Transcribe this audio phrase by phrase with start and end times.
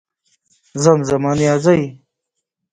[0.83, 1.81] زمزمه نيازۍ